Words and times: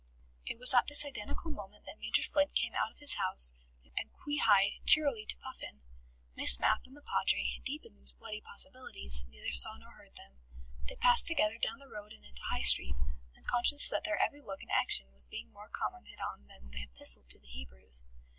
It 0.47 0.57
was 0.57 0.73
at 0.73 0.87
this 0.87 1.05
identical 1.05 1.51
moment 1.51 1.85
that 1.85 1.99
Major 1.99 2.23
Flint 2.23 2.55
came 2.55 2.73
out 2.73 2.89
of 2.89 2.97
his 2.97 3.17
house 3.17 3.51
and 3.95 4.11
qui 4.11 4.39
hied 4.39 4.79
cheerily 4.83 5.27
to 5.27 5.37
Puffin. 5.37 5.81
Miss 6.35 6.57
Mapp 6.59 6.85
and 6.87 6.97
the 6.97 7.03
Padre, 7.03 7.61
deep 7.63 7.85
in 7.85 7.93
these 7.93 8.11
bloody 8.11 8.41
possibilities, 8.41 9.27
neither 9.29 9.51
saw 9.51 9.77
nor 9.77 9.91
heard 9.91 10.15
them. 10.15 10.39
They 10.87 10.95
passed 10.95 11.27
together 11.27 11.59
down 11.59 11.77
the 11.77 11.87
road 11.87 12.13
and 12.13 12.25
into 12.25 12.39
the 12.41 12.47
High 12.49 12.63
Street, 12.63 12.95
unconscious 13.37 13.89
that 13.89 14.03
their 14.03 14.17
every 14.17 14.41
look 14.41 14.63
and 14.63 14.71
action 14.71 15.11
was 15.13 15.27
being 15.27 15.51
more 15.53 15.69
commented 15.69 16.17
on 16.19 16.47
than 16.47 16.71
the 16.71 16.81
Epistle 16.81 17.25
to 17.29 17.37
the 17.37 17.49
Hebrews. 17.49 18.03